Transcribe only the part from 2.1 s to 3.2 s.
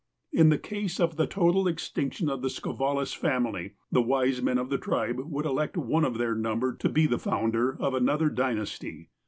of the "Skovalis"